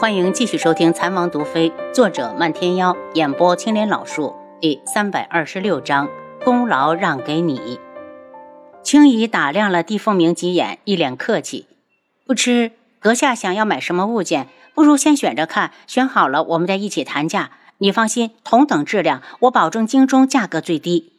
[0.00, 6.08] 欢迎继续收听《残王毒妃》，作者漫天妖，演播青莲老树，第三百二十六章：
[6.42, 7.78] 功劳让给你。
[8.82, 11.66] 青姨打量了帝凤鸣几眼，一脸客气
[12.24, 17.50] ：“不知阁下想要买什么物件，不如先选着看，选好了我们再一起谈价。
[17.76, 21.12] 你放心，同等质量，我保证京中价格最低。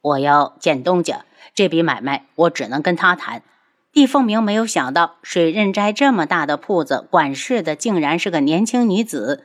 [0.00, 1.24] 我要见东家，
[1.56, 3.42] 这笔买卖我只能跟他谈。”
[3.92, 9.44] 帝凤鸣没有想到，水刃斋这么大的铺子，管事的竟然是个年轻女子。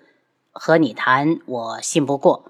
[0.53, 2.49] 和你谈，我信不过。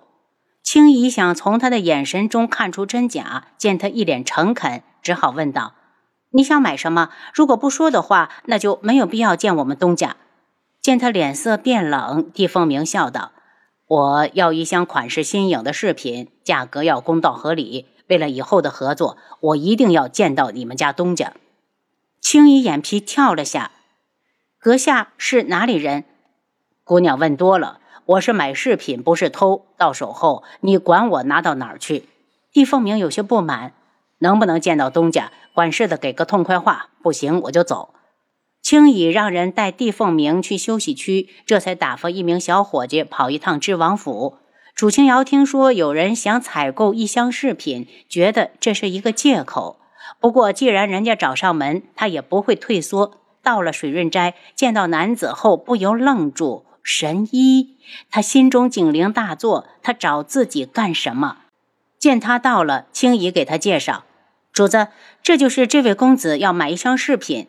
[0.61, 5.73] 青姨想从他的眼神中看出真假，见他一脸诚恳，只好问道
[6.29, 7.09] ：“你想买什么？
[7.33, 10.17] 如果不说的话，那就没有必要见我们东家。”
[10.79, 13.31] 见他脸色变冷，帝凤鸣笑道
[13.87, 17.87] ：“我要一箱款式新颖的饰品，价格要公道合理。
[18.07, 21.33] 为了以后的合作，我一定要见到你们家东家。”
[22.29, 23.71] 青衣眼皮跳了下，
[24.59, 26.03] 阁下是哪里人？
[26.83, 29.67] 姑娘问多了，我是买饰品，不是偷。
[29.77, 32.09] 到手后，你管我拿到哪儿去？
[32.51, 33.71] 帝凤鸣有些不满，
[34.17, 35.31] 能不能见到东家？
[35.53, 37.93] 管事的给个痛快话，不行我就走。
[38.61, 44.35] 青衣让人带帝凤鸣去休息区，这才打发一名小伙计跑一趟知王府。
[44.75, 49.79] 楚清瑶听说有人想采购一箱饰品，觉得这是一个借口。
[50.27, 53.13] 不过，既然人家找上门，他也不会退缩。
[53.41, 56.65] 到了水润斋，见到男子后，不由愣住。
[56.83, 57.77] 神医，
[58.11, 59.65] 他心中警铃大作。
[59.81, 61.37] 他找自己干什么？
[61.97, 64.03] 见他到了，青姨给他介绍
[64.51, 64.89] ：“主子，
[65.23, 67.47] 这就是这位公子要买一箱饰品。”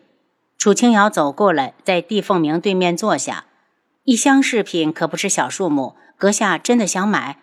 [0.57, 3.43] 楚清瑶走过来，在地凤鸣对面坐下。
[4.05, 7.39] 一箱饰品可不是小数目，阁下真的想买？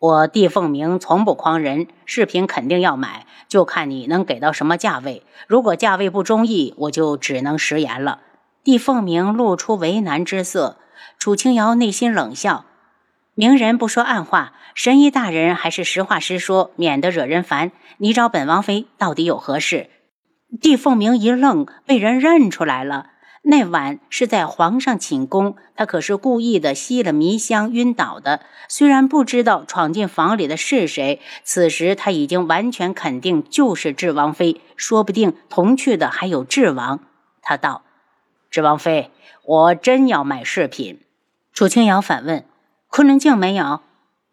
[0.00, 5.24] 我帝凤鸣从不诓人，饰品肯定要买，就看你能给到什么价位。
[5.48, 8.20] 如果价位不中意，我就只能食言了。
[8.62, 10.76] 帝凤鸣露出为难之色，
[11.18, 12.64] 楚清瑶内心冷笑：
[13.34, 17.72] 明人不说暗话，神医大人还是实话实说，免得惹人烦。
[17.96, 19.90] 你找本王妃到底有何事？
[20.60, 23.10] 帝凤鸣一愣，被人认出来了。
[23.42, 28.40] 那晚是在皇上寝宫，他可是故意的吸了迷香晕倒的。
[28.68, 37.00] 虽然不知道闯进房里的是谁，此时他已经完全肯定就是智王妃，说不定同去的还有智王。
[37.40, 37.82] 他道
[38.50, 39.10] ：“智王妃，
[39.44, 41.00] 我真要买饰品。”
[41.54, 42.44] 楚清瑶反问
[42.88, 43.80] ：“昆仑镜没有？”“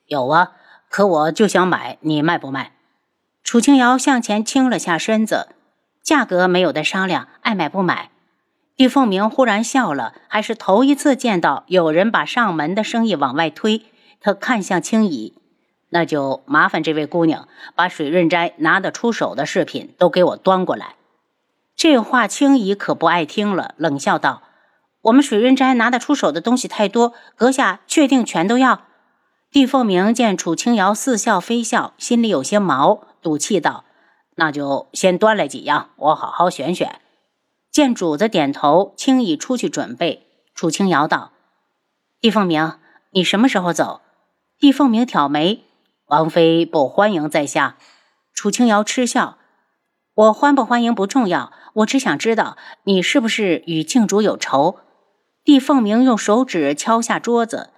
[0.08, 0.52] 有啊，
[0.90, 2.74] 可我就想买，你卖不卖？”
[3.44, 5.50] 楚清瑶向前倾了下身子
[6.04, 8.10] ：“价格没有的商量，爱买不买。”
[8.76, 13.84] 帝凤鸣忽然笑了，还是头一次见到有人把上门的生意往外推。
[14.20, 15.38] 他看向青姨，
[15.90, 20.96] 那就麻烦这位姑娘把水润斋拿得出手的饰品都给我端过来。
[21.76, 24.42] 这话青姨可不爱听了，冷笑道
[25.04, 28.82] ：“我们水润斋拿得出手的东西太多，阁下确定全都要？”
[29.52, 33.86] 帝凤鸣见楚清瑶似笑非笑，心里有些毛，赌气道
[34.36, 37.00] ：“那就先端来几样，我好好选选。”
[37.76, 40.28] 见主子点头，青姨出去准备。
[40.54, 41.34] 楚清瑶道
[42.22, 42.80] ：“帝凤鸣，
[43.12, 44.00] 你什么时候走？”
[44.58, 45.66] 帝凤鸣挑眉
[46.08, 47.76] ：“王妃不欢迎在下。”
[48.34, 49.38] 楚清瑶嗤笑
[50.16, 52.56] ：“我欢不欢迎不重要，我只想知道
[52.86, 54.80] 你是不是与静主有仇。”
[55.44, 57.72] 帝凤鸣用手指敲下桌子：“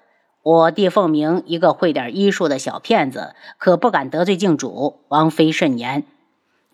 [0.46, 5.00] 我帝凤鸣一个会点医术的小骗子，可不敢得罪静主。
[5.08, 6.06] 王妃慎言。”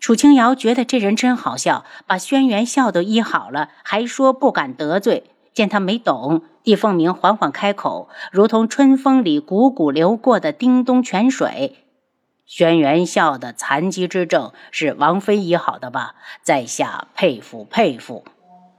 [0.04, 5.24] 楚清瑶觉得这人真好笑，把轩辕笑都医好了，还说不敢得罪。
[5.54, 11.78] 见他没懂，帝凤鸣缓缓开口，如同春风里汩汩流过的叮咚泉水。
[12.44, 16.16] 轩辕笑的残疾之症是王妃医好的吧？
[16.42, 18.26] 在下佩服佩服。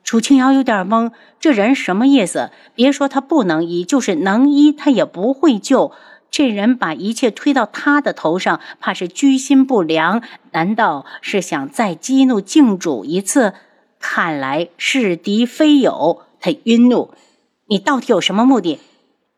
[0.04, 2.52] 楚清瑶有点懵，这人什么意思？
[2.76, 5.92] 别说他不能医，就是能医，他也不会救。
[6.32, 10.22] 这人把一切推到他的头上，怕是居心不良。
[10.52, 13.54] 难道是想再激怒靖主一次？
[14.00, 16.24] 看来是敌非友。
[16.40, 17.14] 他晕怒，
[17.68, 18.80] 你到底有什么目的？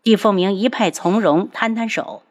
[0.04, 2.24] 帝凤鸣一派从容，摊摊手：“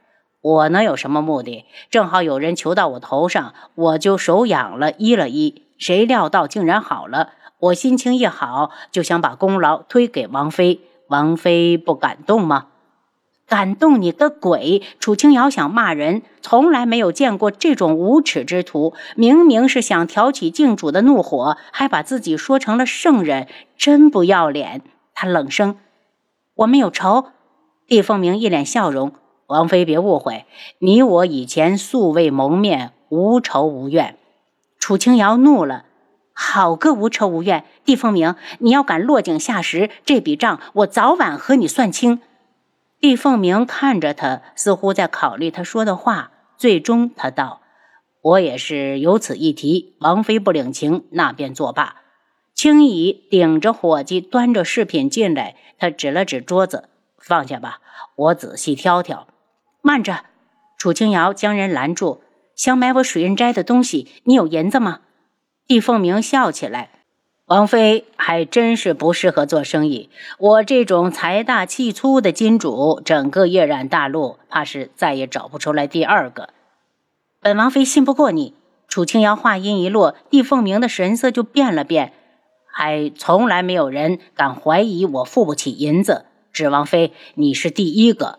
[0.43, 1.65] 我能有什么目的？
[1.91, 5.63] 正好有人求到我头上，我就手痒了，医了医。
[5.79, 7.31] 谁料到竟然好了。
[7.59, 10.81] 我心情一好，就想把功劳推给王妃。
[11.09, 12.67] 王妃不感动吗？”
[13.49, 14.83] 感动你个鬼！
[14.99, 18.95] 楚清瑶想骂人，从来没有见过这种无耻之徒。
[19.15, 23.47] 明明是想挑起靖主的怒火，还把自己说成了圣人，
[23.77, 24.83] 真不要脸！
[25.15, 25.79] 他冷声
[26.57, 27.27] ：“我们有仇。”
[27.87, 29.13] 帝凤鸣一脸笑容
[29.47, 30.45] ：“王妃别误会，
[30.81, 34.17] 你我以前素未谋面，无仇无怨。”
[34.81, 35.85] 楚清瑶怒了
[36.35, 37.65] ：“好个无仇无怨！
[37.85, 42.21] 帝凤鸣，你要敢落井下石，这笔账我早晚和你算清。
[43.01, 46.33] 帝凤鸣看着他，似乎在考虑他说的话。
[46.57, 47.61] 最终，他道
[48.23, 51.97] ：“我也是有此一提，王妃不领情，那便作罢。”
[52.55, 56.89] 青姨顶着伙计，端着饰品进来，他指了指桌子
[57.21, 57.81] ：“放下吧，
[58.17, 59.29] 我仔细挑挑。”
[59.83, 60.25] 慢着，
[60.79, 62.23] 楚清瑶将人拦住
[62.57, 65.01] ：“想买我水印斋的东西，你有银子吗？”
[65.69, 66.89] 帝凤鸣笑起来
[67.47, 70.11] ：“王妃还真是不适合做生意。
[70.39, 76.49] 我这种财大气粗的金主，整个夜染大陆怕是再也找不出来第二个。
[77.41, 78.55] 本王妃信不过你。”
[78.89, 82.13] 楚清瑶话音一落，帝凤鸣的神色就变了变。
[82.73, 88.39] 还从来没有人敢怀疑我付不起银子，芷王妃，你是第一个。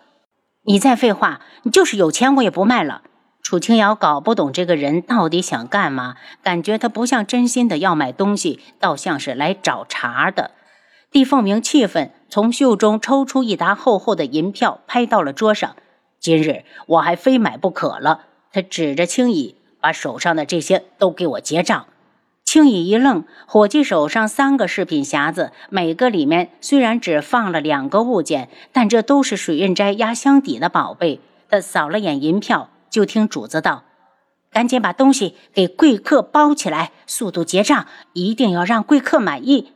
[0.63, 3.03] 你再废话，你就是有钱，我也不卖了。
[3.47, 10.51] 楚清瑶搞不懂这个人到底想干嘛，感觉他不像真心的要买东西，倒像是来找茬的。
[11.11, 15.77] 帝凤鸣气愤，从袖中抽出一沓厚厚的银票，拍到了桌上。
[16.19, 18.25] 今日我还非买不可了。
[18.51, 21.85] 他指着青羽，把手上的这些都给我结账。
[22.43, 31.21] 青羽一愣，伙计手上三个饰品匣子，每个里面虽然只放了两个物件，但这都是水印斋压箱底的宝贝。
[31.49, 32.69] 他扫了眼银票。
[32.89, 33.83] 就听主子道
[34.51, 39.73] ：“赶紧把东西给贵客包起来，速度结账，一定要让贵客满意。”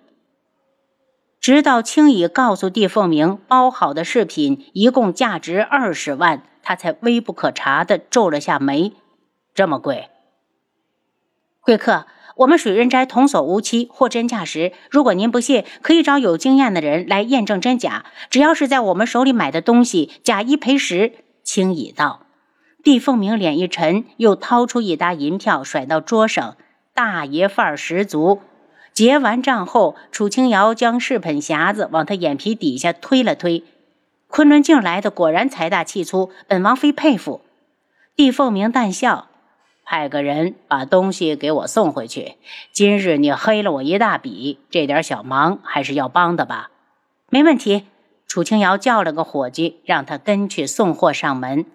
[1.41, 8.93] 直到青羽告诉帝凤鸣，包好的饰品一共价值二十万，他才微不可察的皱了下眉
[9.55, 10.09] ：“这么贵？”
[11.61, 12.05] 贵客，
[12.37, 14.73] 我们水润斋童叟无欺，货真价实。
[14.89, 18.05] 如果您不信，可以找有经验的人来验证真假。
[18.29, 21.13] 只要是在我们手里买的东西，假一赔十。
[21.43, 22.25] 青羽道。
[22.83, 26.57] 帝凤鸣脸一沉，又掏出一沓银票甩到桌上，
[26.93, 28.41] 大爷范儿十足。
[28.93, 33.63] 结完账后，楚清瑶将饰品匣子往他眼皮底下推了推。
[34.27, 37.41] 昆仑镜来的果然财大气粗，本王妃佩服。
[38.15, 39.27] 帝凤鸣淡笑，
[39.85, 42.35] 派个人把东西给我送回去。
[42.71, 46.71] 今日你黑了我一大笔，这点小忙还是要帮的吧？
[47.29, 47.85] 没问题。
[48.27, 51.65] 楚清瑶叫了个伙计，让他跟去送货上门。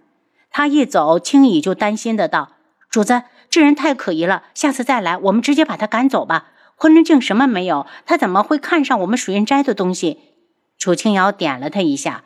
[0.57, 2.53] 他一走，青羽就担心的道
[2.89, 6.47] ：“主子，这人太可疑了，下次再来，我们直接把他赶走吧。
[6.77, 10.19] 昆仑镜什么没有，他怎么会看上我们水云斋的东西？”
[10.81, 12.25] 楚清瑶点了他一下：“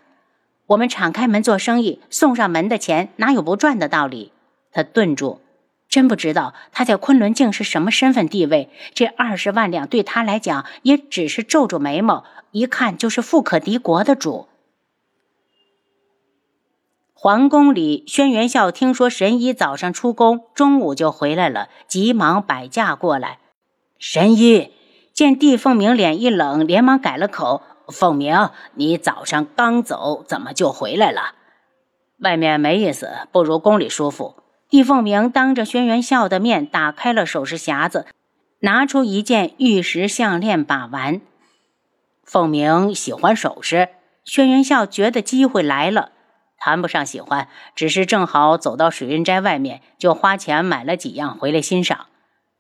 [0.69, 4.31] 我们敞开门做生意，送上门的钱哪有不赚的道理？”
[4.71, 5.41] 他顿住，
[5.89, 8.71] 真不知道他在昆仑镜是什么身份地位。
[8.95, 12.23] 这二十万两对他来讲，也只是皱皱眉毛，
[12.53, 14.47] 一看就是富可敌国的主。
[17.23, 23.41] 皇宫里，轩辕笑听说神医早上出宫，中午就回来了，急忙摆驾过来。
[23.99, 24.73] 神医
[25.13, 27.61] 见帝凤鸣脸一冷，连忙改了口
[27.93, 31.35] ：“凤鸣，你早上刚走，怎么就回来了？
[32.21, 34.37] 外面没意思，不如宫里舒服。”
[34.71, 38.07] 帝凤鸣当着轩辕笑的面打开了首饰匣子，
[38.61, 41.21] 拿出一件玉石项链把玩。
[42.25, 43.91] 凤鸣喜欢首饰，
[44.25, 46.13] 轩辕笑觉得机会来了。
[46.61, 52.07] 谈不上喜欢，只是正好走到水云斋外面，就花钱买了几样回来欣赏。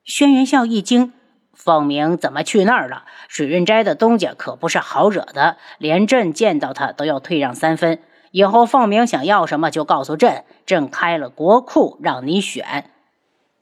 [0.02, 1.12] 轩辕笑一惊
[1.52, 3.05] ：“凤鸣怎么去那儿了？
[3.29, 8.00] 水云斋的东家可不是好惹的，连朕见到他都要退让三分。
[8.30, 12.90] 以后凤鸣想要什么就告诉朕，朕开了国库让你选。”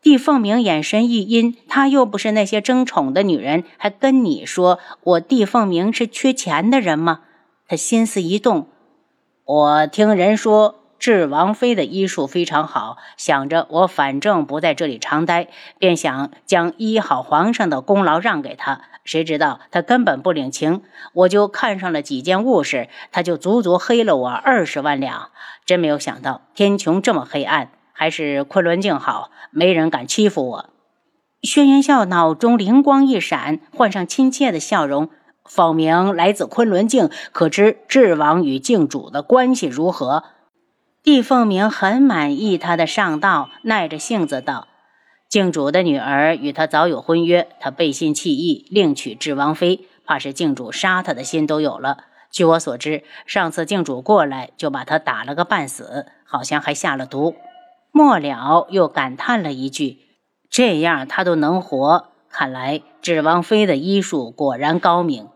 [0.00, 7.22] 帝凤鸣眼神一阴：“他又不是那些争宠的女人，还跟你说我帝凤鸣是缺钱的人吗？”
[7.66, 8.68] 他心思一动。
[9.48, 18.82] 我听人说，智王妃的医术非常好，想着我反正不在这里常待，便想将医好皇上的功劳让给他。
[19.04, 20.82] 谁知道他根本不领情，
[21.14, 25.30] 我就看上了几件物事，他就足足黑了我二十万两。
[25.64, 30.66] 真没有想到天穹这么黑暗，还是昆仑镜好，没人敢欺负我。
[31.40, 35.08] 轩辕笑脑中灵光一闪，换上亲切的笑容。
[35.48, 40.24] 凤鸣来自昆仑镜，可知智王与镜主的关系如何？
[41.02, 44.68] 帝凤鸣很满意他的上道，耐着性子道
[45.28, 52.04] ：“镜主的女儿与他早有婚约，他背信弃义，另娶智王妃，怕是镜主杀他的心都有了。
[52.30, 57.34] 据我所知，上次镜主过来就把他打了个半死，好像还下了毒。”
[57.90, 59.98] 末了又感叹了一句
[60.50, 65.28] ：“这样他都能活，看来智王妃的医术果然高明。”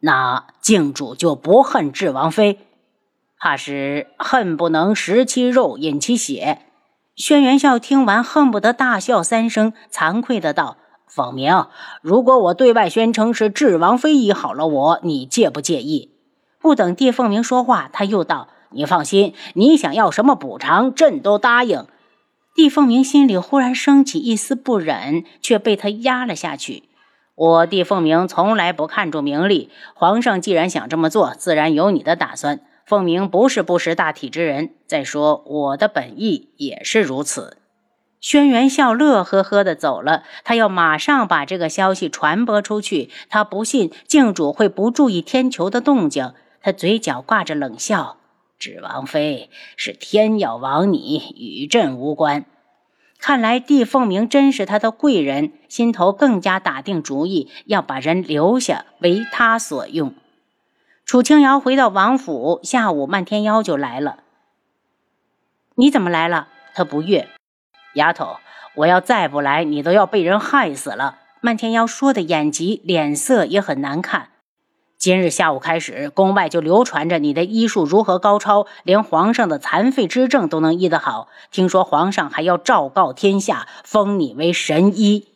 [0.00, 2.58] 那靖主就不恨智王妃，
[3.38, 6.62] 怕是恨不能食其肉，饮其血。
[7.16, 11.66] 轩辕笑听完，恨不得大笑三声，惭愧的道：“凤鸣，
[12.00, 16.12] 如果我对外宣称是智王妃医好了我，你介不介意？
[16.58, 21.86] 不等帝凤鸣说话，他又道：“你放心，你想要什么补偿，朕都答应。”
[22.54, 26.84] 帝凤鸣心里忽然升起一丝不忍，却被他压了下去。
[27.40, 32.60] 我帝凤鸣从来不看重名利，皇上既然想这么做，自然有你的打算。
[32.84, 37.56] 凤鸣不是不识大体之人，再说我的本意也是如此。
[38.20, 43.08] 轩辕笑乐呵呵的走了，他要马上把这个消息传播出去。
[43.30, 46.34] 他不信靖主会不注意天球的动静。
[46.60, 48.18] 他嘴角挂着冷笑
[48.60, 52.44] ：“指王妃是天要亡你，与朕无关。”
[53.20, 60.14] 看来帝凤鸣真是他的贵人，心头更加打定主意要把人留下，为他所用。
[61.04, 64.20] 楚清瑶回到王府，下午漫天妖就来了。
[65.74, 66.48] 你怎么来了？
[66.74, 67.28] 他不悦。
[67.94, 68.36] 丫头，
[68.76, 71.18] 我要再不来，你都要被人害死了。
[71.42, 74.29] 漫天妖说的眼急，脸色也很难看。
[75.00, 81.28] 今日下午开始，宫外就流传着你的医术如何高超，连皇上的残废之症都能医得好。
[81.50, 85.28] 听说皇上还要昭告天下，封你为神医。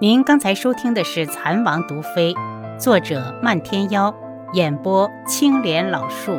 [0.00, 2.34] 您刚才收听的是《蚕王毒妃》，
[2.76, 4.12] 作者漫天妖，
[4.52, 6.32] 演播青莲老树。